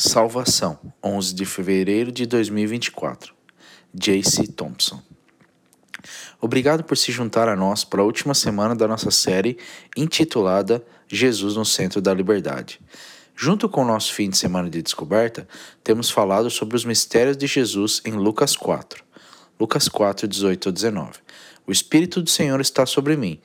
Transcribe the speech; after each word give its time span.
Salvação, 0.00 0.78
11 1.04 1.34
de 1.34 1.44
fevereiro 1.44 2.10
de 2.10 2.24
2024. 2.24 3.34
J.C. 3.92 4.46
Thompson. 4.46 4.98
Obrigado 6.40 6.82
por 6.82 6.96
se 6.96 7.12
juntar 7.12 7.50
a 7.50 7.54
nós 7.54 7.84
para 7.84 8.00
a 8.00 8.04
última 8.06 8.32
semana 8.32 8.74
da 8.74 8.88
nossa 8.88 9.10
série 9.10 9.58
intitulada 9.94 10.82
Jesus 11.06 11.54
no 11.54 11.66
Centro 11.66 12.00
da 12.00 12.14
Liberdade. 12.14 12.80
Junto 13.36 13.68
com 13.68 13.82
o 13.82 13.86
nosso 13.86 14.14
fim 14.14 14.30
de 14.30 14.38
semana 14.38 14.70
de 14.70 14.80
descoberta, 14.80 15.46
temos 15.84 16.10
falado 16.10 16.48
sobre 16.48 16.76
os 16.76 16.84
mistérios 16.86 17.36
de 17.36 17.46
Jesus 17.46 18.00
em 18.06 18.12
Lucas 18.12 18.56
4. 18.56 19.04
Lucas 19.60 19.86
4, 19.86 20.26
18 20.26 20.70
a 20.70 20.72
19. 20.72 21.10
O 21.66 21.72
Espírito 21.72 22.22
do 22.22 22.30
Senhor 22.30 22.58
está 22.62 22.86
sobre 22.86 23.18
mim 23.18 23.38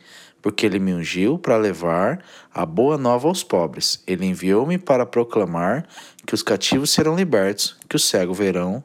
porque 0.45 0.63
ele 0.63 0.77
me 0.77 0.93
ungiu 0.93 1.39
para 1.39 1.57
levar 1.57 2.23
a 2.53 2.67
boa 2.67 2.99
nova 2.99 3.27
aos 3.27 3.41
pobres. 3.41 4.03
Ele 4.05 4.27
enviou-me 4.27 4.77
para 4.77 5.03
proclamar 5.03 5.87
que 6.23 6.35
os 6.35 6.43
cativos 6.43 6.91
serão 6.91 7.15
libertos, 7.15 7.75
que 7.89 7.95
os 7.95 8.05
cegos 8.05 8.37
verão, 8.37 8.83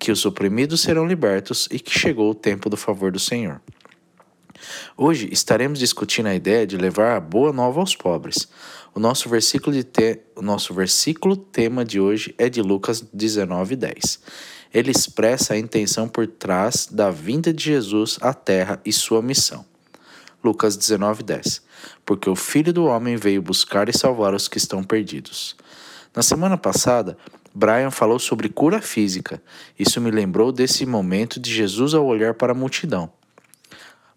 que 0.00 0.10
os 0.10 0.26
oprimidos 0.26 0.80
serão 0.80 1.06
libertos 1.06 1.68
e 1.70 1.78
que 1.78 1.96
chegou 1.96 2.28
o 2.28 2.34
tempo 2.34 2.68
do 2.68 2.76
favor 2.76 3.12
do 3.12 3.20
Senhor. 3.20 3.62
Hoje 4.96 5.28
estaremos 5.30 5.78
discutindo 5.78 6.26
a 6.26 6.34
ideia 6.34 6.66
de 6.66 6.76
levar 6.76 7.16
a 7.16 7.20
boa 7.20 7.52
nova 7.52 7.78
aos 7.78 7.94
pobres. 7.94 8.48
O 8.92 8.98
nosso 8.98 9.28
versículo, 9.28 9.76
de 9.76 9.84
te... 9.84 10.22
o 10.34 10.42
nosso 10.42 10.74
versículo 10.74 11.36
tema 11.36 11.84
de 11.84 12.00
hoje 12.00 12.34
é 12.36 12.48
de 12.48 12.60
Lucas 12.60 13.00
19:10. 13.16 14.18
Ele 14.74 14.90
expressa 14.90 15.54
a 15.54 15.56
intenção 15.56 16.08
por 16.08 16.26
trás 16.26 16.88
da 16.90 17.12
vinda 17.12 17.52
de 17.52 17.62
Jesus 17.62 18.18
à 18.20 18.34
terra 18.34 18.80
e 18.84 18.92
sua 18.92 19.22
missão. 19.22 19.64
Lucas 20.44 20.76
19:10. 20.76 21.62
Porque 22.04 22.28
o 22.28 22.36
Filho 22.36 22.72
do 22.72 22.84
homem 22.84 23.16
veio 23.16 23.40
buscar 23.40 23.88
e 23.88 23.96
salvar 23.96 24.34
os 24.34 24.46
que 24.46 24.58
estão 24.58 24.84
perdidos. 24.84 25.56
Na 26.14 26.22
semana 26.22 26.58
passada, 26.58 27.16
Brian 27.54 27.90
falou 27.90 28.18
sobre 28.18 28.48
cura 28.48 28.82
física. 28.82 29.42
Isso 29.78 30.00
me 30.00 30.10
lembrou 30.10 30.52
desse 30.52 30.84
momento 30.84 31.40
de 31.40 31.52
Jesus 31.52 31.94
ao 31.94 32.04
olhar 32.04 32.34
para 32.34 32.52
a 32.52 32.54
multidão. 32.54 33.10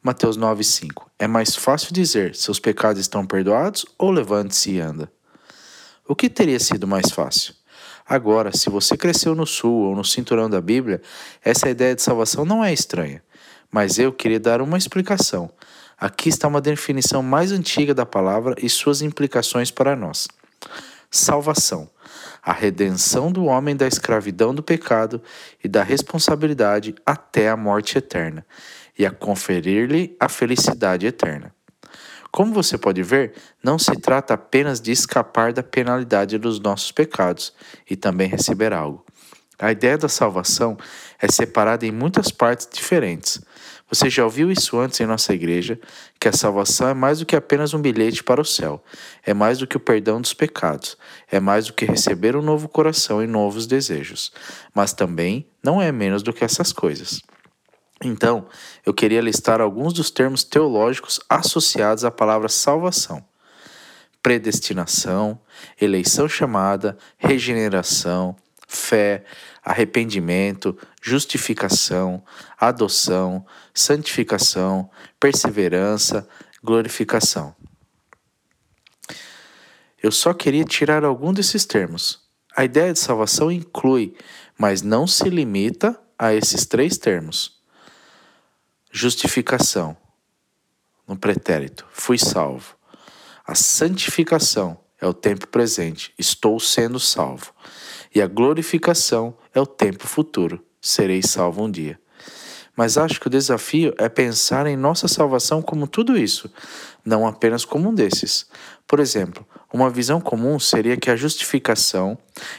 Mateus 0.04 0.38
9:5. 0.38 1.10
É 1.18 1.28
mais 1.28 1.56
fácil 1.56 1.94
dizer: 1.94 2.36
seus 2.36 2.60
pecados 2.60 3.02
estão 3.02 3.26
perdoados 3.26 3.86
ou 3.98 4.12
levante-se 4.12 4.72
e 4.72 4.80
anda. 4.80 5.12
O 6.08 6.16
que 6.16 6.30
teria 6.30 6.60
sido 6.60 6.88
mais 6.88 7.12
fácil? 7.12 7.54
Agora, 8.08 8.56
se 8.56 8.70
você 8.70 8.96
cresceu 8.96 9.36
no 9.36 9.46
sul 9.46 9.90
ou 9.90 9.96
no 9.96 10.04
cinturão 10.06 10.50
da 10.50 10.62
Bíblia, 10.62 11.02
essa 11.44 11.70
ideia 11.70 11.94
de 11.94 12.02
salvação 12.02 12.46
não 12.46 12.64
é 12.64 12.72
estranha. 12.72 13.22
Mas 13.70 14.00
eu 14.00 14.14
queria 14.14 14.40
dar 14.40 14.62
uma 14.62 14.78
explicação. 14.78 15.52
Aqui 16.00 16.30
está 16.30 16.48
uma 16.48 16.62
definição 16.62 17.24
mais 17.24 17.52
antiga 17.52 17.94
da 17.94 18.06
palavra 18.06 18.56
e 18.62 18.70
suas 18.70 19.02
implicações 19.02 19.72
para 19.72 19.96
nós. 19.96 20.28
Salvação 21.10 21.90
a 22.48 22.54
redenção 22.54 23.30
do 23.30 23.44
homem 23.44 23.76
da 23.76 23.86
escravidão 23.86 24.56
do 24.56 24.64
pecado 24.64 25.22
e 25.62 25.68
da 25.68 25.84
responsabilidade 25.84 26.96
até 27.06 27.50
a 27.50 27.58
morte 27.58 27.98
eterna, 27.98 28.46
e 28.98 29.06
a 29.06 29.12
conferir-lhe 29.12 30.16
a 30.18 30.30
felicidade 30.30 31.06
eterna. 31.06 31.54
Como 32.32 32.54
você 32.54 32.78
pode 32.78 33.04
ver, 33.04 33.34
não 33.62 33.78
se 33.78 33.92
trata 33.98 34.34
apenas 34.34 34.80
de 34.80 34.94
escapar 34.94 35.52
da 35.52 35.62
penalidade 35.62 36.38
dos 36.38 36.58
nossos 36.58 36.90
pecados 36.90 37.54
e 37.90 37.98
também 37.98 38.30
receber 38.30 38.72
algo. 38.72 39.06
A 39.60 39.70
ideia 39.70 39.98
da 39.98 40.08
salvação 40.08 40.78
é 41.20 41.30
separada 41.30 41.86
em 41.86 41.92
muitas 41.92 42.32
partes 42.32 42.70
diferentes. 42.72 43.42
Você 43.90 44.10
já 44.10 44.26
ouviu 44.26 44.52
isso 44.52 44.78
antes 44.78 45.00
em 45.00 45.06
nossa 45.06 45.34
igreja, 45.34 45.80
que 46.20 46.28
a 46.28 46.34
salvação 46.34 46.90
é 46.90 46.94
mais 46.94 47.20
do 47.20 47.26
que 47.26 47.36
apenas 47.36 47.74
um 47.74 47.82
bilhete 47.82 48.22
para 48.22 48.42
o 48.42 48.46
céu, 48.46 48.84
é 49.24 49.34
mais 49.34 49.60
do 49.60 49.66
que 49.66 49.78
o 49.78 49.80
perdão 49.80 50.20
dos 50.20 50.34
pecados, 50.34 50.98
é 51.32 51.40
mais 51.40 51.68
do 51.68 51.74
que 51.74 51.86
receber 51.86 52.36
um 52.36 52.42
novo 52.42 52.68
coração 52.68 53.24
e 53.24 53.28
novos 53.28 53.66
desejos, 53.66 54.34
mas 54.74 54.92
também 54.92 55.48
não 55.64 55.82
é 55.82 55.90
menos 55.92 56.22
do 56.22 56.34
que 56.34 56.44
essas 56.44 56.74
coisas. 56.74 57.22
Então, 58.04 58.48
eu 58.86 58.94
queria 58.94 59.22
listar 59.22 59.62
alguns 59.62 59.94
dos 59.94 60.12
termos 60.12 60.44
teológicos 60.44 61.20
associados 61.30 62.04
à 62.04 62.12
palavra 62.12 62.50
salvação. 62.50 63.26
Predestinação, 64.22 65.40
eleição 65.80 66.28
chamada, 66.28 66.98
regeneração, 67.18 68.36
fé, 68.68 69.24
arrependimento, 69.64 70.78
justificação, 71.08 72.22
adoção, 72.60 73.46
santificação, 73.74 74.90
perseverança, 75.18 76.28
glorificação. 76.62 77.56
Eu 80.04 80.12
só 80.12 80.34
queria 80.34 80.66
tirar 80.66 81.06
algum 81.06 81.32
desses 81.32 81.66
termos. 81.66 82.20
A 82.54 82.66
ideia 82.66 82.92
de 82.92 83.00
salvação 83.00 83.50
inclui, 83.50 84.18
mas 84.58 84.82
não 84.82 85.08
se 85.08 85.30
limita 85.30 85.98
a 86.20 86.34
esses 86.34 86.66
três 86.66 86.98
termos. 86.98 87.58
Justificação, 88.92 89.96
no 91.08 91.18
pretérito, 91.18 91.88
fui 91.90 92.18
salvo. 92.18 92.76
A 93.46 93.56
santificação 93.56 94.78
é 95.00 95.08
o 95.08 95.14
tempo 95.14 95.48
presente, 95.48 96.14
estou 96.18 96.60
sendo 96.60 97.00
salvo 97.00 97.54
e 98.14 98.22
a 98.22 98.28
glorificação 98.28 99.38
é 99.54 99.62
o 99.62 99.66
tempo 99.66 100.06
futuro. 100.06 100.67
Serei 100.82 101.22
salvo 101.22 101.64
um 101.64 101.72
dia. 101.72 102.00
Mas 102.76 102.98
acho 102.98 103.20
que 103.20 103.28
o 103.28 103.30
desafio 103.30 103.94
é 103.98 104.08
pensar 104.08 104.68
em 104.68 104.78
nossa 104.78 105.08
salvação 105.08 105.62
como 105.62 105.88
tudo 105.88 106.16
isso, 106.16 106.52
não 107.04 107.26
apenas 107.26 107.66
como 107.66 107.90
um 107.90 107.94
desses. 107.94 108.46
Por 108.86 109.00
exemplo, 109.00 109.48
uma 109.74 109.90
visão 109.90 110.22
comum 110.22 110.60
seria 110.60 110.96
que 110.96 111.10
a 111.10 111.16
justificação 111.16 112.18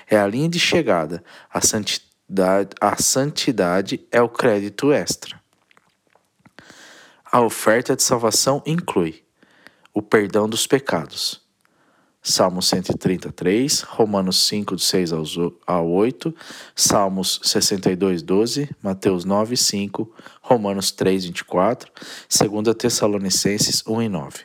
é 0.08 0.18
a 0.18 0.26
linha 0.26 0.48
de 0.48 0.58
chegada, 0.58 1.22
a 1.48 1.60
santidade, 1.60 2.70
a 2.80 3.00
santidade 3.00 4.06
é 4.10 4.20
o 4.20 4.28
crédito 4.28 4.92
extra. 4.92 5.40
A 7.30 7.40
oferta 7.40 7.94
de 7.94 8.02
salvação 8.02 8.62
inclui 8.66 9.22
o 9.94 10.02
perdão 10.02 10.48
dos 10.48 10.66
pecados, 10.66 11.40
Salmo 12.22 12.60
133, 12.60 13.80
Romanos 13.82 14.46
5, 14.46 14.76
de 14.76 14.82
6 14.82 15.12
ao 15.66 15.88
8, 15.88 16.34
Salmos 16.74 17.40
62, 17.42 18.22
12, 18.22 18.68
Mateus 18.82 19.24
9, 19.24 19.56
5, 19.56 20.14
Romanos 20.42 20.90
3, 20.90 21.26
24, 21.26 21.90
2 22.28 22.76
Tessalonicenses 22.76 23.82
1 23.86 24.02
e 24.02 24.08
9. 24.08 24.38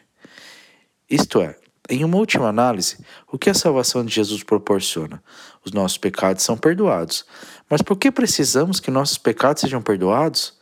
Isto 1.10 1.42
é, 1.42 1.58
em 1.90 2.06
uma 2.06 2.18
última 2.18 2.48
análise, 2.48 2.98
o 3.30 3.38
que 3.38 3.50
a 3.50 3.54
salvação 3.54 4.06
de 4.06 4.14
Jesus 4.14 4.42
proporciona? 4.42 5.22
Os 5.66 5.74
nossos 5.74 5.98
pecados 5.98 6.44
são 6.44 6.58
perdoados. 6.58 7.26
Mas 7.70 7.82
por 7.82 7.98
que 7.98 8.10
precisamos 8.10 8.80
que 8.80 8.90
nossos 8.90 9.18
pecados 9.18 9.62
sejam 9.62 9.82
perdoados? 9.82 10.54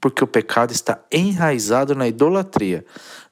Porque 0.00 0.22
o 0.22 0.26
pecado 0.26 0.72
está 0.72 1.00
enraizado 1.10 1.94
na 1.94 2.06
idolatria, 2.06 2.84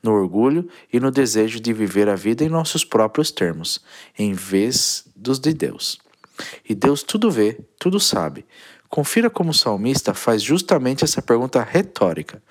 no 0.03 0.13
orgulho 0.13 0.69
e 0.93 0.99
no 0.99 1.11
desejo 1.11 1.61
de 1.61 1.73
viver 1.73 2.09
a 2.09 2.17
vida 2.17 2.45
em 2.45 2.49
nossos 2.49 2.85
próprios 2.85 3.31
termos, 3.31 3.81
em 4.19 4.33
vez 4.33 5.05
dos 5.15 5.39
de 5.39 5.53
Deus. 5.53 5.99
E 6.69 6.75
Deus 6.75 7.03
tudo 7.03 7.31
vê, 7.31 7.59
tudo 7.79 8.01
sabe. 8.01 8.45
Confira 8.89 9.31
como 9.31 9.51
o 9.51 9.55
salmista 9.55 10.15
faz 10.15 10.43
justamente 10.43 11.05
essa 11.05 11.23
pergunta 11.23 11.63
retórica. 11.63 12.43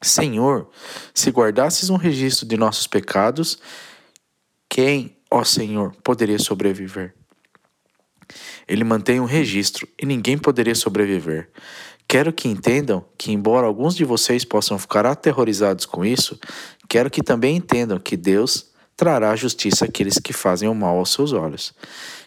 Senhor, 0.00 0.68
se 1.12 1.30
guardasses 1.30 1.90
um 1.90 1.96
registro 1.96 2.46
de 2.46 2.56
nossos 2.56 2.86
pecados, 2.86 3.58
quem, 4.68 5.16
ó 5.30 5.42
Senhor, 5.42 5.94
poderia 6.02 6.38
sobreviver? 6.38 7.14
Ele 8.66 8.84
mantém 8.84 9.18
um 9.18 9.24
registro 9.24 9.88
e 10.00 10.04
ninguém 10.04 10.36
poderia 10.36 10.74
sobreviver. 10.74 11.50
Quero 12.08 12.32
que 12.32 12.48
entendam 12.48 13.04
que, 13.18 13.30
embora 13.30 13.66
alguns 13.66 13.94
de 13.94 14.02
vocês 14.02 14.42
possam 14.42 14.78
ficar 14.78 15.04
aterrorizados 15.04 15.84
com 15.84 16.06
isso, 16.06 16.40
quero 16.88 17.10
que 17.10 17.22
também 17.22 17.56
entendam 17.56 18.00
que 18.00 18.16
Deus 18.16 18.70
trará 18.96 19.36
justiça 19.36 19.84
àqueles 19.84 20.18
que 20.18 20.32
fazem 20.32 20.70
o 20.70 20.74
mal 20.74 20.96
aos 20.96 21.12
seus 21.12 21.34
olhos. 21.34 21.74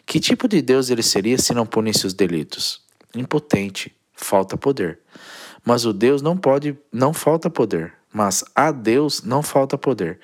Que 0.06 0.19
tipo 0.19 0.48
de 0.48 0.62
Deus 0.62 0.92
ele 0.92 1.01
seria 1.01 1.38
se 1.39 1.51
não 1.51 1.66
punisse 1.66 2.06
os 2.06 2.13
delitos? 2.13 2.81
Impotente, 3.16 3.92
falta 4.13 4.56
poder. 4.56 5.00
Mas 5.66 5.83
o 5.83 5.92
Deus 5.92 6.22
não 6.22 6.38
pode, 6.38 6.78
não 6.94 7.12
falta 7.12 7.50
poder. 7.50 7.94
Mas 8.13 8.44
a 8.54 8.72
Deus 8.72 9.24
não 9.24 9.42
falta 9.42 9.80
poder. 9.80 10.19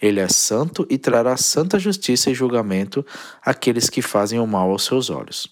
Ele 0.00 0.20
é 0.20 0.28
santo 0.28 0.86
e 0.88 0.96
trará 0.96 1.36
santa 1.36 1.78
justiça 1.78 2.30
e 2.30 2.34
julgamento 2.34 3.04
àqueles 3.44 3.90
que 3.90 4.00
fazem 4.00 4.38
o 4.38 4.46
mal 4.46 4.70
aos 4.70 4.84
seus 4.84 5.10
olhos. 5.10 5.48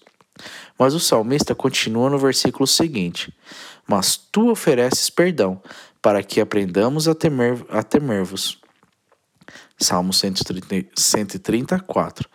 Mas 0.77 0.93
o 0.93 0.99
salmista 0.99 1.53
continua 1.53 2.09
no 2.09 2.17
versículo 2.17 2.67
seguinte: 2.67 3.33
Mas 3.87 4.17
tu 4.17 4.49
ofereces 4.49 5.09
perdão, 5.09 5.61
para 6.01 6.23
que 6.23 6.41
aprendamos 6.41 7.07
a 7.07 7.15
temer 7.15 7.63
a 7.69 7.83
temer-vos. 7.83 8.59
Salmo 9.77 10.13
130, 10.13 10.89
134. 10.95 12.29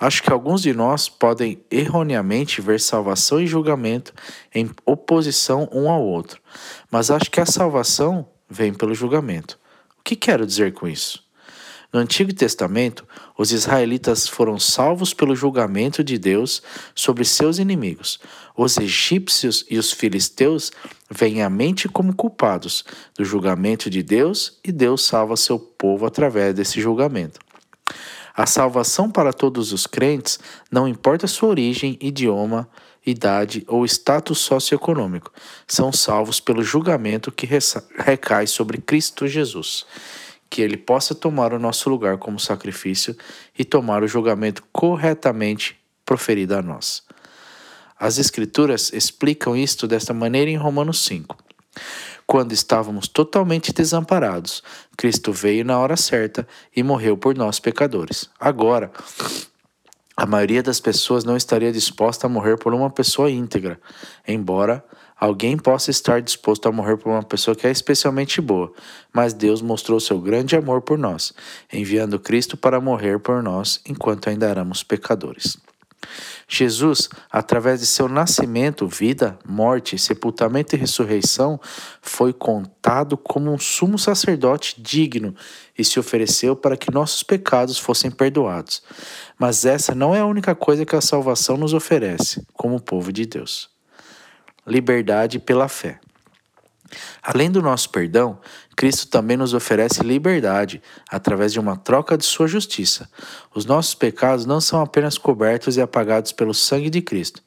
Acho 0.00 0.22
que 0.22 0.32
alguns 0.32 0.62
de 0.62 0.72
nós 0.72 1.08
podem 1.08 1.62
erroneamente 1.70 2.60
ver 2.60 2.80
salvação 2.80 3.40
e 3.40 3.46
julgamento 3.46 4.12
em 4.54 4.70
oposição 4.84 5.68
um 5.72 5.88
ao 5.88 6.02
outro, 6.02 6.40
mas 6.90 7.10
acho 7.10 7.30
que 7.30 7.40
a 7.40 7.46
salvação 7.46 8.28
vem 8.48 8.74
pelo 8.74 8.94
julgamento. 8.94 9.58
O 9.98 10.02
que 10.02 10.16
quero 10.16 10.46
dizer 10.46 10.72
com 10.72 10.88
isso? 10.88 11.27
No 11.90 12.00
Antigo 12.00 12.34
Testamento, 12.34 13.06
os 13.36 13.50
israelitas 13.50 14.28
foram 14.28 14.58
salvos 14.58 15.14
pelo 15.14 15.34
julgamento 15.34 16.04
de 16.04 16.18
Deus 16.18 16.62
sobre 16.94 17.24
seus 17.24 17.58
inimigos. 17.58 18.20
Os 18.54 18.76
egípcios 18.76 19.64
e 19.70 19.78
os 19.78 19.90
filisteus 19.90 20.70
vêm 21.10 21.42
à 21.42 21.48
mente 21.48 21.88
como 21.88 22.14
culpados 22.14 22.84
do 23.16 23.24
julgamento 23.24 23.88
de 23.88 24.02
Deus 24.02 24.58
e 24.62 24.70
Deus 24.70 25.02
salva 25.02 25.34
seu 25.34 25.58
povo 25.58 26.04
através 26.04 26.54
desse 26.54 26.78
julgamento. 26.78 27.40
A 28.36 28.44
salvação 28.44 29.10
para 29.10 29.32
todos 29.32 29.72
os 29.72 29.86
crentes 29.86 30.38
não 30.70 30.86
importa 30.86 31.26
sua 31.26 31.48
origem, 31.48 31.96
idioma, 32.02 32.68
idade 33.04 33.64
ou 33.66 33.86
status 33.86 34.38
socioeconômico, 34.40 35.32
são 35.66 35.90
salvos 35.90 36.38
pelo 36.38 36.62
julgamento 36.62 37.32
que 37.32 37.48
recai 37.96 38.46
sobre 38.46 38.76
Cristo 38.76 39.26
Jesus 39.26 39.86
que 40.50 40.62
ele 40.62 40.76
possa 40.76 41.14
tomar 41.14 41.52
o 41.52 41.58
nosso 41.58 41.90
lugar 41.90 42.18
como 42.18 42.38
sacrifício 42.38 43.16
e 43.58 43.64
tomar 43.64 44.02
o 44.02 44.08
julgamento 44.08 44.62
corretamente 44.72 45.78
proferido 46.04 46.56
a 46.56 46.62
nós. 46.62 47.02
As 47.98 48.18
Escrituras 48.18 48.92
explicam 48.92 49.56
isto 49.56 49.86
desta 49.86 50.14
maneira 50.14 50.50
em 50.50 50.56
Romanos 50.56 51.04
5. 51.04 51.36
Quando 52.26 52.52
estávamos 52.52 53.08
totalmente 53.08 53.72
desamparados, 53.72 54.62
Cristo 54.96 55.32
veio 55.32 55.64
na 55.64 55.78
hora 55.78 55.96
certa 55.96 56.46
e 56.74 56.82
morreu 56.82 57.16
por 57.16 57.34
nós 57.34 57.58
pecadores. 57.58 58.28
Agora, 58.38 58.92
a 60.18 60.26
maioria 60.26 60.64
das 60.64 60.80
pessoas 60.80 61.22
não 61.22 61.36
estaria 61.36 61.70
disposta 61.70 62.26
a 62.26 62.28
morrer 62.28 62.58
por 62.58 62.74
uma 62.74 62.90
pessoa 62.90 63.30
íntegra, 63.30 63.80
embora 64.26 64.84
Alguém 65.20 65.56
possa 65.56 65.90
estar 65.90 66.22
disposto 66.22 66.68
a 66.68 66.72
morrer 66.72 66.96
por 66.96 67.10
uma 67.10 67.24
pessoa 67.24 67.56
que 67.56 67.66
é 67.66 67.70
especialmente 67.72 68.40
boa, 68.40 68.72
mas 69.12 69.34
Deus 69.34 69.60
mostrou 69.60 69.98
seu 69.98 70.20
grande 70.20 70.54
amor 70.54 70.80
por 70.80 70.96
nós, 70.96 71.32
enviando 71.72 72.20
Cristo 72.20 72.56
para 72.56 72.80
morrer 72.80 73.18
por 73.18 73.42
nós 73.42 73.80
enquanto 73.84 74.28
ainda 74.28 74.46
éramos 74.46 74.84
pecadores. 74.84 75.56
Jesus, 76.48 77.08
através 77.30 77.80
de 77.80 77.86
seu 77.86 78.08
nascimento, 78.08 78.86
vida, 78.86 79.38
morte, 79.46 79.98
sepultamento 79.98 80.74
e 80.74 80.78
ressurreição, 80.78 81.60
foi 82.00 82.32
contado 82.32 83.16
como 83.16 83.52
um 83.52 83.58
sumo 83.58 83.98
sacerdote 83.98 84.80
digno 84.80 85.34
e 85.76 85.84
se 85.84 86.00
ofereceu 86.00 86.56
para 86.56 86.76
que 86.76 86.92
nossos 86.92 87.22
pecados 87.22 87.78
fossem 87.78 88.10
perdoados. 88.10 88.82
Mas 89.38 89.64
essa 89.64 89.94
não 89.94 90.14
é 90.14 90.20
a 90.20 90.26
única 90.26 90.54
coisa 90.54 90.86
que 90.86 90.96
a 90.96 91.00
salvação 91.00 91.56
nos 91.56 91.74
oferece, 91.74 92.46
como 92.54 92.80
povo 92.80 93.12
de 93.12 93.26
Deus 93.26 93.68
liberdade 94.68 95.38
pela 95.38 95.66
fé. 95.66 95.98
Além 97.22 97.50
do 97.50 97.60
nosso 97.60 97.90
perdão, 97.90 98.40
Cristo 98.76 99.08
também 99.08 99.36
nos 99.36 99.54
oferece 99.54 100.02
liberdade 100.02 100.82
através 101.10 101.52
de 101.52 101.60
uma 101.60 101.76
troca 101.76 102.16
de 102.16 102.24
sua 102.24 102.46
justiça. 102.46 103.08
Os 103.54 103.64
nossos 103.64 103.94
pecados 103.94 104.46
não 104.46 104.60
são 104.60 104.80
apenas 104.80 105.18
cobertos 105.18 105.76
e 105.76 105.80
apagados 105.80 106.32
pelo 106.32 106.54
sangue 106.54 106.90
de 106.90 107.02
Cristo. 107.02 107.42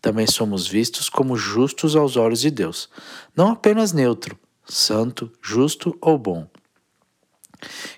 Também 0.00 0.26
somos 0.26 0.66
vistos 0.66 1.08
como 1.08 1.36
justos 1.36 1.96
aos 1.96 2.16
olhos 2.16 2.40
de 2.40 2.50
Deus, 2.50 2.88
não 3.34 3.50
apenas 3.50 3.92
neutro, 3.92 4.38
santo, 4.64 5.30
justo 5.42 5.96
ou 6.00 6.18
bom. 6.18 6.48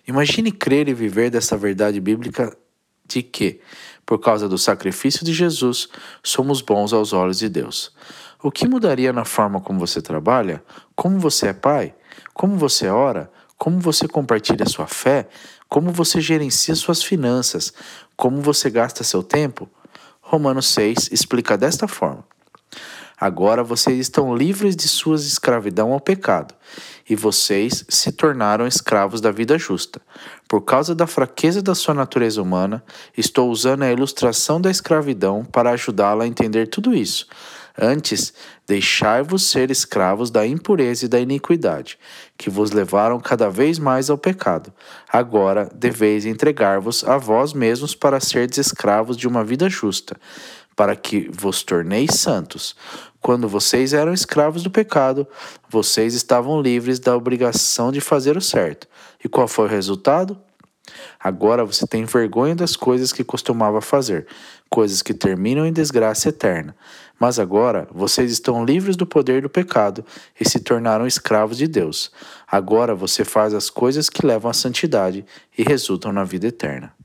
Imagine 0.07 0.53
crer 0.53 0.89
e 0.89 0.95
viver 0.95 1.31
dessa 1.31 1.57
verdade 1.57 2.01
bíblica 2.01 2.57
de 3.07 3.23
que, 3.23 3.61
por 4.09 4.19
causa 4.19 4.49
do 4.49 4.57
sacrifício 4.57 5.23
de 5.23 5.35
Jesus, 5.35 5.87
somos 6.23 6.63
bons 6.63 6.95
aos 6.95 7.13
olhos 7.13 7.39
de 7.41 7.47
Deus. 7.47 7.93
O 8.43 8.51
que 8.51 8.67
mudaria 8.67 9.13
na 9.13 9.23
forma 9.23 9.61
como 9.61 9.79
você 9.79 10.01
trabalha? 10.01 10.65
Como 10.97 11.19
você 11.19 11.49
é 11.49 11.53
pai? 11.53 11.95
Como 12.33 12.57
você 12.57 12.89
ora? 12.89 13.31
Como 13.59 13.79
você 13.79 14.09
compartilha 14.09 14.65
sua 14.65 14.87
fé? 14.87 15.29
Como 15.69 15.93
você 15.93 16.23
gerencia 16.23 16.75
suas 16.75 17.03
finanças? 17.03 17.71
Como 18.17 18.41
você 18.41 18.71
gasta 18.71 19.05
seu 19.05 19.23
tempo? 19.23 19.69
Romanos 20.23 20.69
6 20.69 21.11
explica 21.13 21.59
desta 21.59 21.87
forma: 21.87 22.25
Agora 23.21 23.65
vocês 23.65 23.99
estão 23.99 24.35
livres 24.35 24.77
de 24.77 24.87
sua 24.87 25.17
escravidão 25.17 25.93
ao 25.93 26.01
pecado, 26.01 26.55
e 27.09 27.17
vocês 27.17 27.85
se 27.89 28.13
tornaram 28.13 28.67
escravos 28.67 29.21
da 29.21 29.33
vida 29.33 29.59
justa. 29.59 30.01
Por 30.47 30.61
causa 30.61 30.95
da 30.95 31.07
fraqueza 31.07 31.61
da 31.61 31.75
sua 31.75 31.95
natureza 31.95 32.41
humana, 32.41 32.83
estou 33.17 33.51
usando 33.51 33.83
a 33.83 33.91
ilustração 33.91 34.61
da 34.61 34.71
escravidão 34.71 35.45
para 35.45 35.71
ajudá-la 35.71 36.25
a 36.25 36.29
entender 36.29 36.69
tudo 36.69 36.95
isso. 36.95 37.27
Antes, 37.81 38.33
deixai-vos 38.67 39.45
ser 39.45 39.71
escravos 39.71 40.33
da 40.33 40.45
impureza 40.45 41.05
e 41.05 41.09
da 41.09 41.21
iniquidade, 41.21 41.97
que 42.37 42.51
vos 42.51 42.73
levaram 42.73 43.21
cada 43.21 43.49
vez 43.49 43.79
mais 43.79 44.11
ao 44.11 44.19
pecado. 44.19 44.73
Agora 45.09 45.71
deveis 45.73 46.27
entregar-vos 46.27 47.05
a 47.05 47.17
vós 47.17 47.53
mesmos 47.53 47.95
para 47.95 48.19
serdes 48.19 48.59
escravos 48.59 49.17
de 49.17 49.29
uma 49.29 49.45
vida 49.45 49.71
justa, 49.71 50.17
para 50.79 50.95
que 50.95 51.29
vos 51.33 51.65
torneis 51.65 52.13
santos. 52.21 52.77
Quando 53.21 53.49
vocês 53.49 53.93
eram 53.93 54.13
escravos 54.13 54.63
do 54.63 54.71
pecado, 54.71 55.27
vocês 55.69 56.15
estavam 56.15 56.63
livres 56.63 57.01
da 57.01 57.17
obrigação 57.17 57.91
de 57.91 58.01
fazer 58.01 58.37
o 58.37 58.41
certo. 58.41 58.87
E 59.23 59.29
qual 59.29 59.49
foi 59.49 59.65
o 59.65 59.69
resultado? 59.69 60.39
Agora 61.19 61.65
você 61.65 61.85
tem 61.85 62.05
vergonha 62.05 62.55
das 62.55 62.77
coisas 62.77 63.13
que 63.13 63.25
costumava 63.25 63.81
fazer, 63.81 64.29
coisas 64.71 65.03
que 65.03 65.13
terminam 65.13 65.67
em 65.67 65.73
desgraça 65.73 66.29
eterna. 66.29 66.77
Mas 67.19 67.41
agora 67.41 67.89
vocês 67.91 68.31
estão 68.31 68.65
livres 68.65 68.95
do 68.95 69.05
poder 69.05 69.43
do 69.43 69.51
pecado 69.51 70.05
e 70.41 70.49
se 70.49 70.61
tornaram 70.61 71.09
escravos 71.09 71.59
de 71.59 71.67
Deus. 71.67 72.13
Agora 72.47 72.95
você 72.95 73.25
faz 73.25 73.53
as 73.53 73.69
coisas 73.69 74.09
que 74.09 74.25
levam 74.25 74.49
à 74.49 74.55
santidade 74.55 75.27
e 75.59 75.65
resultam 75.65 76.13
na 76.13 76.23
vida 76.23 76.47
eterna. 76.47 76.98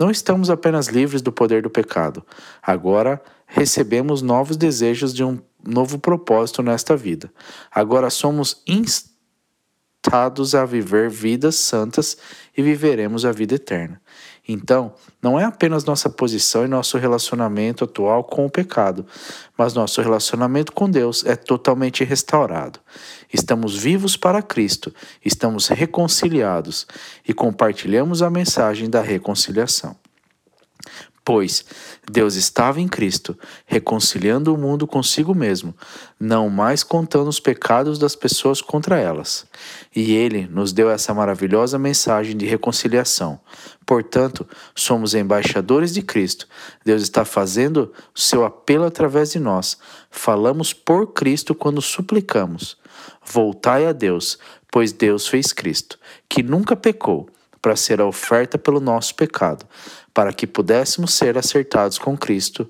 Não 0.00 0.10
estamos 0.10 0.48
apenas 0.48 0.86
livres 0.86 1.20
do 1.20 1.30
poder 1.30 1.60
do 1.60 1.68
pecado, 1.68 2.24
agora 2.62 3.22
recebemos 3.46 4.22
novos 4.22 4.56
desejos 4.56 5.12
de 5.12 5.22
um 5.22 5.38
novo 5.62 5.98
propósito 5.98 6.62
nesta 6.62 6.96
vida. 6.96 7.30
Agora 7.70 8.08
somos 8.08 8.62
instados 10.02 10.54
a 10.54 10.64
viver 10.64 11.10
vidas 11.10 11.56
santas 11.56 12.16
e 12.56 12.62
viveremos 12.62 13.24
a 13.24 13.32
vida 13.32 13.54
eterna. 13.54 14.00
Então, 14.48 14.94
não 15.22 15.38
é 15.38 15.44
apenas 15.44 15.84
nossa 15.84 16.08
posição 16.08 16.64
e 16.64 16.68
nosso 16.68 16.96
relacionamento 16.98 17.84
atual 17.84 18.24
com 18.24 18.46
o 18.46 18.50
pecado, 18.50 19.06
mas 19.56 19.74
nosso 19.74 20.00
relacionamento 20.00 20.72
com 20.72 20.90
Deus 20.90 21.24
é 21.24 21.36
totalmente 21.36 22.02
restaurado. 22.02 22.80
Estamos 23.32 23.76
vivos 23.76 24.16
para 24.16 24.42
Cristo, 24.42 24.92
estamos 25.24 25.68
reconciliados 25.68 26.86
e 27.28 27.34
compartilhamos 27.34 28.22
a 28.22 28.30
mensagem 28.30 28.88
da 28.88 29.02
reconciliação. 29.02 29.99
Pois 31.32 31.64
Deus 32.10 32.34
estava 32.34 32.80
em 32.80 32.88
Cristo, 32.88 33.38
reconciliando 33.64 34.52
o 34.52 34.58
mundo 34.58 34.84
consigo 34.84 35.32
mesmo, 35.32 35.72
não 36.18 36.50
mais 36.50 36.82
contando 36.82 37.28
os 37.28 37.38
pecados 37.38 38.00
das 38.00 38.16
pessoas 38.16 38.60
contra 38.60 38.98
elas. 38.98 39.46
E 39.94 40.12
Ele 40.12 40.48
nos 40.48 40.72
deu 40.72 40.90
essa 40.90 41.14
maravilhosa 41.14 41.78
mensagem 41.78 42.36
de 42.36 42.46
reconciliação. 42.46 43.38
Portanto, 43.86 44.44
somos 44.74 45.14
embaixadores 45.14 45.94
de 45.94 46.02
Cristo. 46.02 46.48
Deus 46.84 47.00
está 47.00 47.24
fazendo 47.24 47.92
o 48.12 48.18
seu 48.18 48.44
apelo 48.44 48.84
através 48.84 49.30
de 49.30 49.38
nós. 49.38 49.78
Falamos 50.10 50.72
por 50.72 51.12
Cristo 51.12 51.54
quando 51.54 51.80
suplicamos. 51.80 52.76
Voltai 53.24 53.86
a 53.86 53.92
Deus, 53.92 54.36
pois 54.68 54.90
Deus 54.90 55.28
fez 55.28 55.52
Cristo, 55.52 55.96
que 56.28 56.42
nunca 56.42 56.74
pecou, 56.74 57.30
para 57.60 57.76
ser 57.76 58.00
a 58.00 58.06
oferta 58.06 58.56
pelo 58.56 58.80
nosso 58.80 59.14
pecado 59.14 59.66
para 60.12 60.32
que 60.32 60.46
pudéssemos 60.46 61.14
ser 61.14 61.38
acertados 61.38 61.98
com 61.98 62.16
Cristo, 62.16 62.68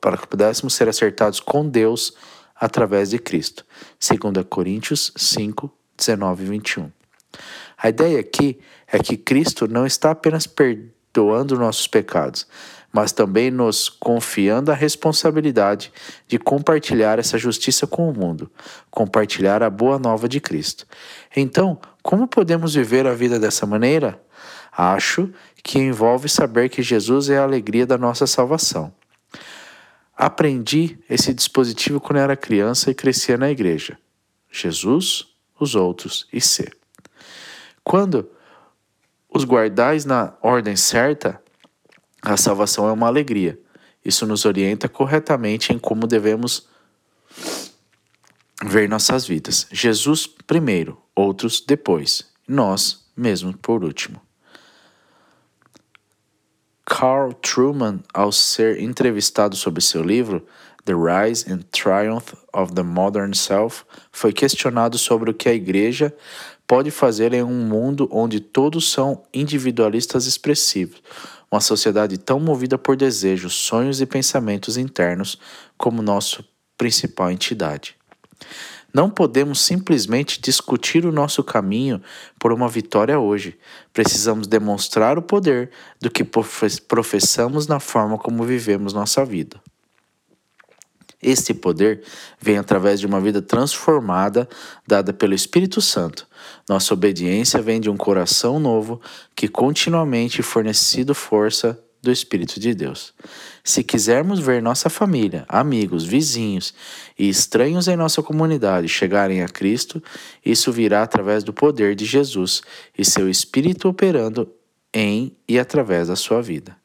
para 0.00 0.16
que 0.16 0.26
pudéssemos 0.26 0.74
ser 0.74 0.88
acertados 0.88 1.40
com 1.40 1.68
Deus 1.68 2.14
através 2.54 3.10
de 3.10 3.18
Cristo. 3.18 3.64
2 3.98 4.44
Coríntios 4.48 5.12
5, 5.16 5.72
19 5.96 6.44
e 6.44 6.46
21. 6.46 6.92
A 7.78 7.88
ideia 7.88 8.20
aqui 8.20 8.60
é 8.86 8.98
que 8.98 9.16
Cristo 9.16 9.66
não 9.66 9.86
está 9.86 10.10
apenas 10.10 10.46
perdoando 10.46 11.58
nossos 11.58 11.88
pecados, 11.88 12.46
mas 12.92 13.10
também 13.10 13.50
nos 13.50 13.88
confiando 13.88 14.70
a 14.70 14.74
responsabilidade 14.74 15.90
de 16.28 16.38
compartilhar 16.38 17.18
essa 17.18 17.38
justiça 17.38 17.86
com 17.86 18.08
o 18.08 18.14
mundo, 18.14 18.50
compartilhar 18.90 19.62
a 19.62 19.70
boa 19.70 19.98
nova 19.98 20.28
de 20.28 20.40
Cristo. 20.40 20.86
Então, 21.34 21.80
como 22.02 22.26
podemos 22.26 22.74
viver 22.74 23.06
a 23.06 23.14
vida 23.14 23.38
dessa 23.38 23.64
maneira? 23.64 24.20
Acho 24.70 25.30
que 25.62 25.78
envolve 25.78 26.28
saber 26.28 26.68
que 26.68 26.82
Jesus 26.82 27.28
é 27.30 27.38
a 27.38 27.44
alegria 27.44 27.86
da 27.86 27.96
nossa 27.96 28.26
salvação. 28.26 28.92
Aprendi 30.16 30.98
esse 31.08 31.32
dispositivo 31.32 32.00
quando 32.00 32.18
era 32.18 32.36
criança 32.36 32.90
e 32.90 32.94
crescia 32.94 33.36
na 33.36 33.50
igreja. 33.50 33.98
Jesus, 34.50 35.28
os 35.58 35.74
outros 35.74 36.26
e 36.32 36.40
ser. 36.40 36.76
Quando 37.82 38.30
os 39.28 39.44
guardais 39.44 40.04
na 40.04 40.34
ordem 40.42 40.76
certa, 40.76 41.40
a 42.20 42.36
salvação 42.36 42.88
é 42.88 42.92
uma 42.92 43.06
alegria. 43.06 43.58
Isso 44.04 44.26
nos 44.26 44.44
orienta 44.44 44.88
corretamente 44.88 45.72
em 45.72 45.78
como 45.78 46.06
devemos 46.06 46.68
ver 48.64 48.88
nossas 48.88 49.26
vidas. 49.26 49.66
Jesus 49.70 50.26
primeiro, 50.26 51.01
outros 51.14 51.60
depois. 51.60 52.24
Nós 52.46 53.02
mesmo 53.16 53.56
por 53.56 53.84
último. 53.84 54.20
Carl 56.84 57.32
Truman, 57.32 58.00
ao 58.12 58.32
ser 58.32 58.80
entrevistado 58.80 59.56
sobre 59.56 59.80
seu 59.80 60.02
livro 60.02 60.46
The 60.84 60.94
Rise 60.94 61.50
and 61.50 61.60
Triumph 61.70 62.34
of 62.52 62.74
the 62.74 62.82
Modern 62.82 63.32
Self, 63.34 63.84
foi 64.10 64.32
questionado 64.32 64.98
sobre 64.98 65.30
o 65.30 65.34
que 65.34 65.48
a 65.48 65.54
igreja 65.54 66.14
pode 66.66 66.90
fazer 66.90 67.32
em 67.32 67.42
um 67.42 67.66
mundo 67.66 68.08
onde 68.10 68.40
todos 68.40 68.90
são 68.90 69.22
individualistas 69.32 70.26
expressivos, 70.26 71.02
uma 71.50 71.60
sociedade 71.60 72.18
tão 72.18 72.40
movida 72.40 72.76
por 72.76 72.96
desejos, 72.96 73.54
sonhos 73.54 74.00
e 74.00 74.06
pensamentos 74.06 74.76
internos 74.76 75.38
como 75.78 76.02
nossa 76.02 76.44
principal 76.76 77.30
entidade. 77.30 77.96
Não 78.92 79.08
podemos 79.08 79.60
simplesmente 79.60 80.40
discutir 80.40 81.06
o 81.06 81.12
nosso 81.12 81.42
caminho 81.42 82.02
por 82.38 82.52
uma 82.52 82.68
vitória 82.68 83.18
hoje. 83.18 83.58
Precisamos 83.92 84.46
demonstrar 84.46 85.18
o 85.18 85.22
poder 85.22 85.70
do 86.00 86.10
que 86.10 86.22
professamos 86.24 87.66
na 87.66 87.80
forma 87.80 88.18
como 88.18 88.44
vivemos 88.44 88.92
nossa 88.92 89.24
vida. 89.24 89.60
Este 91.22 91.54
poder 91.54 92.02
vem 92.40 92.58
através 92.58 92.98
de 92.98 93.06
uma 93.06 93.20
vida 93.20 93.40
transformada 93.40 94.48
dada 94.84 95.12
pelo 95.12 95.34
Espírito 95.34 95.80
Santo. 95.80 96.26
Nossa 96.68 96.92
obediência 96.92 97.62
vem 97.62 97.80
de 97.80 97.88
um 97.88 97.96
coração 97.96 98.58
novo 98.58 99.00
que 99.36 99.46
continuamente 99.46 100.42
fornecido 100.42 101.14
força 101.14 101.78
do 102.02 102.10
Espírito 102.10 102.58
de 102.58 102.74
Deus. 102.74 103.14
Se 103.62 103.84
quisermos 103.84 104.40
ver 104.40 104.60
nossa 104.60 104.90
família, 104.90 105.44
amigos, 105.48 106.04
vizinhos 106.04 106.74
e 107.16 107.28
estranhos 107.28 107.86
em 107.86 107.96
nossa 107.96 108.22
comunidade 108.22 108.88
chegarem 108.88 109.42
a 109.42 109.48
Cristo, 109.48 110.02
isso 110.44 110.72
virá 110.72 111.02
através 111.02 111.44
do 111.44 111.52
poder 111.52 111.94
de 111.94 112.04
Jesus 112.04 112.62
e 112.98 113.04
seu 113.04 113.30
Espírito 113.30 113.88
operando 113.88 114.52
em 114.92 115.36
e 115.48 115.58
através 115.58 116.08
da 116.08 116.16
sua 116.16 116.42
vida. 116.42 116.76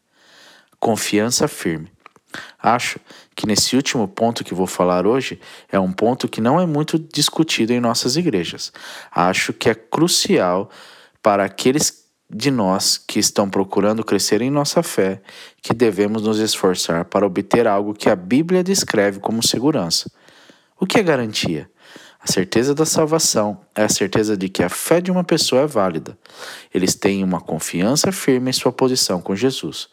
Confiança 0.79 1.47
firme. 1.47 1.91
Acho 2.61 2.99
que 3.35 3.47
nesse 3.47 3.75
último 3.75 4.07
ponto 4.07 4.43
que 4.43 4.53
vou 4.53 4.67
falar 4.67 5.07
hoje 5.07 5.39
é 5.71 5.79
um 5.79 5.91
ponto 5.91 6.27
que 6.27 6.41
não 6.41 6.59
é 6.59 6.65
muito 6.65 6.99
discutido 6.99 7.73
em 7.73 7.79
nossas 7.79 8.15
igrejas. 8.15 8.71
Acho 9.11 9.53
que 9.53 9.69
é 9.69 9.73
crucial 9.73 10.69
para 11.21 11.43
aqueles 11.43 12.06
de 12.29 12.51
nós 12.51 12.97
que 12.97 13.19
estão 13.19 13.49
procurando 13.49 14.03
crescer 14.03 14.41
em 14.41 14.49
nossa 14.49 14.83
fé 14.83 15.21
que 15.61 15.73
devemos 15.73 16.23
nos 16.23 16.39
esforçar 16.39 17.05
para 17.05 17.25
obter 17.25 17.67
algo 17.67 17.93
que 17.93 18.09
a 18.09 18.15
Bíblia 18.15 18.63
descreve 18.63 19.19
como 19.19 19.45
segurança. 19.45 20.11
O 20.79 20.85
que 20.85 20.99
é 20.99 21.03
garantia? 21.03 21.69
A 22.19 22.31
certeza 22.31 22.75
da 22.75 22.85
salvação 22.85 23.61
é 23.73 23.83
a 23.83 23.89
certeza 23.89 24.35
de 24.35 24.49
que 24.49 24.61
a 24.61 24.69
fé 24.69 24.99
de 24.99 25.09
uma 25.09 25.23
pessoa 25.23 25.61
é 25.61 25.67
válida. 25.67 26.17
Eles 26.73 26.93
têm 26.93 27.23
uma 27.23 27.39
confiança 27.39 28.11
firme 28.11 28.49
em 28.49 28.53
sua 28.53 28.71
posição 28.71 29.21
com 29.21 29.35
Jesus. 29.35 29.87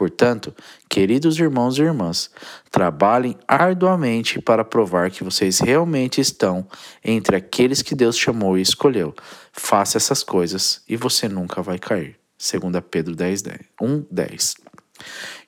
Portanto, 0.00 0.54
queridos 0.88 1.38
irmãos 1.38 1.76
e 1.76 1.82
irmãs, 1.82 2.30
trabalhem 2.70 3.36
arduamente 3.46 4.40
para 4.40 4.64
provar 4.64 5.10
que 5.10 5.22
vocês 5.22 5.58
realmente 5.58 6.22
estão 6.22 6.66
entre 7.04 7.36
aqueles 7.36 7.82
que 7.82 7.94
Deus 7.94 8.16
chamou 8.16 8.56
e 8.56 8.62
escolheu. 8.62 9.14
Faça 9.52 9.98
essas 9.98 10.22
coisas 10.22 10.82
e 10.88 10.96
você 10.96 11.28
nunca 11.28 11.60
vai 11.60 11.78
cair. 11.78 12.16
2 12.38 12.82
Pedro 12.90 13.14
10, 13.14 13.42
10, 13.42 13.58
1, 13.78 14.06
10. 14.10 14.54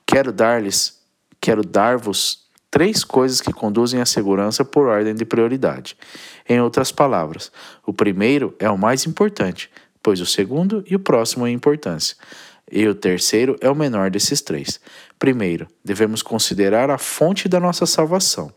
Quero 0.04 0.30
dar-lhes, 0.30 1.00
quero 1.40 1.64
dar-vos 1.64 2.46
três 2.70 3.02
coisas 3.02 3.40
que 3.40 3.54
conduzem 3.54 4.02
à 4.02 4.04
segurança 4.04 4.66
por 4.66 4.86
ordem 4.86 5.14
de 5.14 5.24
prioridade. 5.24 5.96
Em 6.46 6.60
outras 6.60 6.92
palavras, 6.92 7.50
o 7.86 7.92
primeiro 7.94 8.54
é 8.58 8.68
o 8.68 8.76
mais 8.76 9.06
importante, 9.06 9.70
pois 10.02 10.20
o 10.20 10.26
segundo 10.26 10.84
e 10.86 10.94
o 10.94 11.00
próximo 11.00 11.46
em 11.46 11.54
importância. 11.54 12.18
E 12.70 12.86
o 12.86 12.94
terceiro 12.94 13.56
é 13.60 13.68
o 13.68 13.74
menor 13.74 14.10
desses 14.10 14.40
três. 14.40 14.80
Primeiro, 15.18 15.66
devemos 15.84 16.22
considerar 16.22 16.90
a 16.90 16.98
fonte 16.98 17.48
da 17.48 17.60
nossa 17.60 17.86
salvação. 17.86 18.52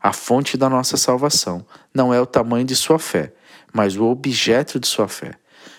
A 0.00 0.12
fonte 0.12 0.56
da 0.56 0.68
nossa 0.68 0.96
salvação 0.96 1.66
não 1.92 2.14
é 2.14 2.20
o 2.20 2.26
tamanho 2.26 2.64
de 2.64 2.76
sua 2.76 2.98
fé, 2.98 3.32
mas 3.72 3.96
o 3.96 4.04
objeto 4.04 4.78
de 4.78 4.86
sua 4.86 5.08
fé. 5.08 5.32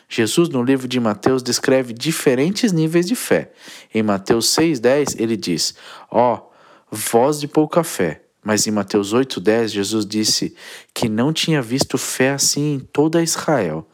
Jesus, 0.10 0.50
no 0.50 0.64
livro 0.64 0.88
de 0.88 1.00
Mateus, 1.00 1.44
descreve 1.44 1.94
diferentes 1.94 2.72
níveis 2.72 3.06
de 3.06 3.16
fé. 3.16 3.52
Em 3.94 4.02
Mateus 4.02 4.48
6,10, 4.56 5.16
ele 5.20 5.38
diz: 5.38 5.76
Ó, 6.10 6.36
oh, 6.36 6.52
voz 6.90 7.40
de 7.40 7.48
pouca 7.48 7.84
fé. 7.84 8.24
Mas 8.44 8.66
em 8.66 8.72
Mateus 8.72 9.14
8,10, 9.14 9.68
Jesus 9.68 10.06
disse 10.06 10.56
que 10.94 11.08
não 11.08 11.32
tinha 11.32 11.62
visto 11.62 11.98
fé 11.98 12.32
assim 12.32 12.76
em 12.76 12.80
toda 12.80 13.22
Israel. 13.22 13.88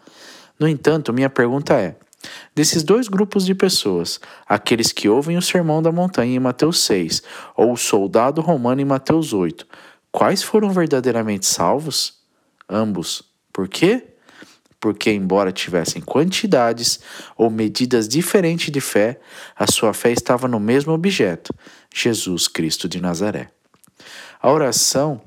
No 0.58 0.68
entanto, 0.68 1.12
minha 1.12 1.30
pergunta 1.30 1.74
é: 1.74 1.98
desses 2.54 2.84
dois 2.84 3.08
grupos 3.08 3.46
de 3.46 3.54
pessoas, 3.54 4.20
aqueles 4.48 4.92
que 4.92 5.10
ouvem 5.10 5.38
o 5.38 5.42
sermão 5.42 5.82
da 5.82 5.92
montanha 5.92 6.36
em 6.36 6.40
Mateus 6.40 6.80
6 6.84 7.22
ou 7.56 7.74
o 7.74 7.78
soldado 7.78 8.42
romano 8.42 8.82
em 8.82 8.86
Mateus 8.86 9.34
8, 9.34 9.68
quais 10.12 10.42
foram 10.42 10.72
verdadeiramente 10.72 11.46
salvos? 11.46 12.16
Ambos. 12.70 13.24
Por 13.52 13.68
quê? 13.68 14.04
Porque, 14.80 15.12
embora 15.12 15.52
tivessem 15.52 16.02
quantidades 16.02 17.00
ou 17.38 17.50
medidas 17.50 18.08
diferentes 18.08 18.72
de 18.72 18.82
fé, 18.82 19.20
a 19.56 19.66
sua 19.72 19.94
fé 19.94 20.12
estava 20.12 20.48
no 20.48 20.60
mesmo 20.60 20.94
objeto, 20.94 21.54
Jesus 21.94 22.48
Cristo 22.48 22.88
de 22.88 23.02
Nazaré. 23.02 23.50
A 24.42 24.52
oração 24.52 25.22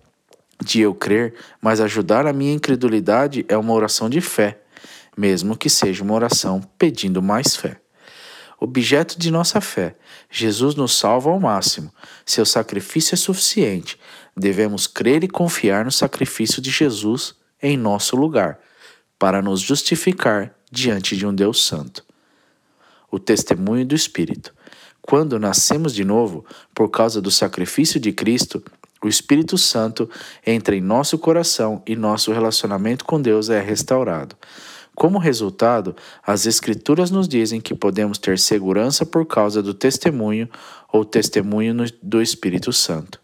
de 0.62 0.81
eu 0.81 0.95
crer, 0.95 1.35
mas 1.61 1.81
ajudar 1.81 2.26
a 2.26 2.33
minha 2.33 2.52
incredulidade 2.52 3.45
é 3.49 3.57
uma 3.57 3.73
oração 3.73 4.09
de 4.09 4.21
fé, 4.21 4.61
mesmo 5.18 5.56
que 5.56 5.68
seja 5.68 6.04
uma 6.04 6.14
oração 6.14 6.60
pedindo 6.78 7.20
mais 7.20 7.56
fé. 7.56 7.80
Objeto 8.60 9.18
de 9.18 9.32
nossa 9.32 9.60
fé, 9.60 9.96
Jesus 10.30 10.76
nos 10.76 10.96
salva 10.96 11.28
ao 11.28 11.40
máximo. 11.40 11.92
Seu 12.25 12.46
sacrifício 12.46 13.14
é 13.14 13.16
suficiente. 13.16 13.98
Devemos 14.37 14.87
crer 14.87 15.25
e 15.25 15.28
confiar 15.28 15.84
no 15.84 15.90
sacrifício 15.90 16.62
de 16.62 16.70
Jesus 16.70 17.34
em 17.60 17.76
nosso 17.76 18.14
lugar, 18.14 18.60
para 19.18 19.42
nos 19.42 19.60
justificar 19.60 20.54
diante 20.70 21.16
de 21.16 21.26
um 21.26 21.34
Deus 21.34 21.66
Santo. 21.66 22.04
O 23.10 23.18
testemunho 23.18 23.84
do 23.84 23.96
Espírito. 23.96 24.54
Quando 25.02 25.37
nascemos 25.38 25.92
de 25.92 26.04
novo, 26.04 26.46
por 26.72 26.90
causa 26.90 27.20
do 27.20 27.30
sacrifício 27.30 27.98
de 27.98 28.12
Cristo, 28.12 28.62
o 29.02 29.08
Espírito 29.08 29.58
Santo 29.58 30.08
entra 30.46 30.76
em 30.76 30.80
nosso 30.80 31.18
coração 31.18 31.82
e 31.84 31.96
nosso 31.96 32.32
relacionamento 32.32 33.04
com 33.04 33.20
Deus 33.20 33.50
é 33.50 33.60
restaurado. 33.60 34.37
Como 34.99 35.21
resultado, 35.21 35.95
as 36.26 36.45
Escrituras 36.45 37.09
nos 37.09 37.28
dizem 37.28 37.61
que 37.61 37.73
podemos 37.73 38.19
ter 38.19 38.37
segurança 38.37 39.07
por 39.07 39.25
causa 39.25 39.62
do 39.62 39.73
testemunho 39.73 40.50
ou 40.93 41.05
testemunho 41.05 41.87
do 42.02 42.21
Espírito 42.21 42.73
Santo. 42.73 43.21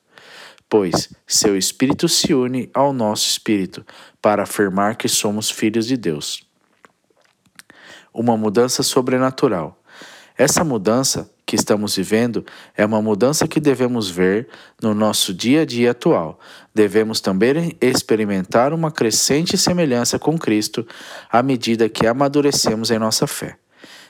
Pois 0.69 1.12
seu 1.26 1.59
Espírito 1.59 2.09
se 2.09 2.33
une 2.33 2.71
ao 2.73 2.93
nosso 2.93 3.28
Espírito 3.28 3.85
para 4.23 4.45
afirmar 4.45 4.95
que 4.95 5.09
somos 5.09 5.50
filhos 5.50 5.88
de 5.88 5.97
Deus. 5.97 6.47
Uma 8.12 8.37
mudança 8.37 8.85
sobrenatural. 8.85 9.76
Essa 10.38 10.62
mudança 10.62 11.28
que 11.54 11.61
estamos 11.61 11.94
vivendo 11.94 12.44
é 12.76 12.84
uma 12.84 13.00
mudança 13.00 13.46
que 13.46 13.61
devemos 13.61 14.11
ver 14.11 14.49
no 14.82 14.92
nosso 14.92 15.32
dia 15.32 15.62
a 15.62 15.64
dia 15.64 15.92
atual. 15.92 16.40
Devemos 16.75 17.20
também 17.20 17.76
experimentar 17.80 18.73
uma 18.73 18.90
crescente 18.90 19.56
semelhança 19.56 20.18
com 20.18 20.37
Cristo 20.37 20.84
à 21.30 21.44
medida 21.44 21.88
que 21.88 22.08
amadurecemos 22.08 22.90
em 22.90 22.99
nossa 22.99 23.28
fé. 23.28 23.56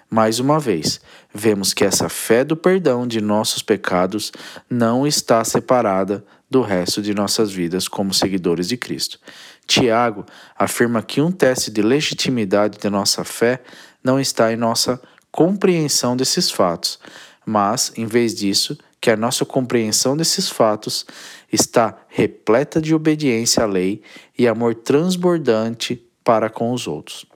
Mais 0.09 0.39
uma 0.39 0.59
vez, 0.59 1.03
vemos 1.35 1.75
que 1.75 1.85
essa 1.85 2.09
fé 2.09 2.45
do 2.45 2.57
perdão 2.57 3.07
de 3.07 3.21
nossos 3.21 3.63
pecados 3.63 4.33
não 4.71 5.07
está 5.07 5.45
separada 5.45 6.25
do 6.49 6.63
resto 6.63 7.03
de 7.03 7.13
nossas 7.13 7.51
vidas 7.51 7.89
como 7.89 8.15
seguidores 8.15 8.69
de 8.69 8.79
Cristo. 8.79 9.19
Tiago 9.67 10.25
afirma 10.57 11.03
que 11.03 11.21
um 11.21 11.31
teste 11.31 11.71
de 11.71 11.83
legitimidade 11.83 12.79
de 12.79 12.89
nossa 12.89 13.23
fé 13.23 13.63
não 14.03 14.19
está 14.19 14.51
em 14.51 14.57
nossa 14.57 14.99
compreensão 15.35 16.17
desses 16.17 16.49
fatos, 16.49 17.01
mas, 17.45 17.93
em 17.97 18.07
vez 18.07 18.35
disso, 18.35 18.79
que 19.01 19.11
a 19.11 19.17
nossa 19.17 19.45
compreensão 19.45 20.17
desses 20.17 20.49
fatos 20.49 21.05
está 21.53 21.97
repleta 22.09 22.81
de 22.81 22.95
obediência 22.95 23.63
à 23.63 23.67
lei 23.67 24.03
e 24.39 24.49
amor 24.49 24.75
transbordante 24.75 26.03
para 26.25 26.49
com 26.49 26.73
os 26.73 26.87
outros. 26.87 27.27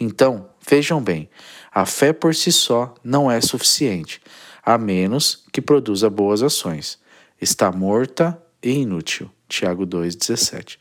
Então, 0.00 0.48
vejam 0.68 1.02
bem, 1.02 1.28
a 1.72 1.84
fé 1.84 2.12
por 2.12 2.34
si 2.34 2.52
só 2.52 2.94
não 3.02 3.30
é 3.30 3.40
suficiente, 3.40 4.20
a 4.64 4.78
menos 4.78 5.44
que 5.52 5.60
produza 5.60 6.08
boas 6.08 6.42
ações. 6.42 6.98
Está 7.40 7.72
morta 7.72 8.40
e 8.62 8.70
inútil. 8.70 9.28
Tiago 9.48 9.86
2,17. 9.86 10.78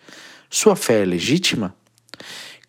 Sua 0.50 0.75
fé 0.75 1.01
é 1.01 1.06
legítima? 1.06 1.75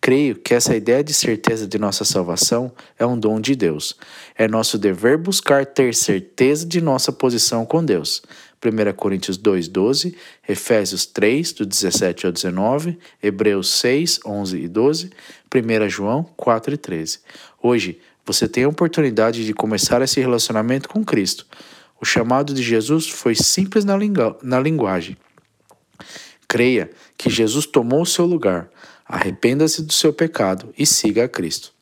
Creio 0.03 0.35
que 0.35 0.53
essa 0.53 0.75
ideia 0.75 1.01
de 1.01 1.13
certeza 1.13 1.65
de 1.65 1.79
nossa 1.79 2.03
salvação 2.03 2.73
é 2.99 3.05
um 3.05 3.17
dom 3.17 3.39
de 3.39 3.55
Deus. 3.55 3.95
É 4.35 4.49
nosso 4.49 4.77
dever 4.77 5.17
buscar 5.17 5.65
ter 5.65 5.95
certeza 5.95 6.65
de 6.65 6.81
nossa 6.81 7.09
posição 7.09 7.65
com 7.65 7.81
Deus. 7.81 8.21
1 8.61 8.93
Coríntios 8.97 9.39
2,12, 9.39 10.13
Efésios 10.45 11.05
3, 11.05 11.53
do 11.53 11.65
17 11.65 12.25
ao 12.25 12.33
19, 12.33 12.99
Hebreus 13.23 13.69
6, 13.79 14.19
11 14.25 14.57
e 14.57 14.67
12, 14.67 15.09
1 15.55 15.89
João 15.89 16.23
4 16.35 16.73
e 16.73 16.77
13. 16.77 17.19
Hoje, 17.61 17.97
você 18.25 18.45
tem 18.45 18.65
a 18.65 18.69
oportunidade 18.69 19.45
de 19.45 19.53
começar 19.53 20.01
esse 20.01 20.19
relacionamento 20.19 20.89
com 20.89 21.01
Cristo. 21.01 21.47
O 22.01 22.03
chamado 22.03 22.53
de 22.53 22.61
Jesus 22.61 23.07
foi 23.07 23.35
simples 23.35 23.85
na, 23.85 23.95
lingu 23.95 24.35
na 24.43 24.59
linguagem. 24.59 25.15
Creia 26.45 26.91
que 27.17 27.29
Jesus 27.29 27.65
tomou 27.65 28.01
o 28.01 28.05
seu 28.05 28.25
lugar 28.25 28.69
Arrependa-se 29.05 29.81
do 29.83 29.93
seu 29.93 30.13
pecado 30.13 30.73
e 30.77 30.85
siga 30.85 31.25
a 31.25 31.27
Cristo. 31.27 31.73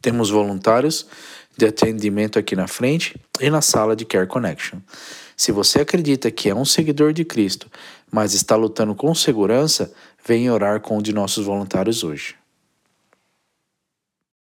Temos 0.00 0.30
voluntários 0.30 1.06
de 1.56 1.66
atendimento 1.66 2.38
aqui 2.38 2.54
na 2.54 2.68
frente 2.68 3.20
e 3.40 3.50
na 3.50 3.60
sala 3.60 3.96
de 3.96 4.04
Care 4.04 4.28
Connection. 4.28 4.78
Se 5.36 5.50
você 5.50 5.80
acredita 5.80 6.30
que 6.30 6.48
é 6.48 6.54
um 6.54 6.64
seguidor 6.64 7.12
de 7.12 7.24
Cristo, 7.24 7.68
mas 8.10 8.32
está 8.32 8.54
lutando 8.54 8.94
com 8.94 9.14
segurança, 9.14 9.92
venha 10.24 10.52
orar 10.52 10.80
com 10.80 10.98
um 10.98 11.02
de 11.02 11.12
nossos 11.12 11.44
voluntários 11.44 12.04
hoje. 12.04 12.37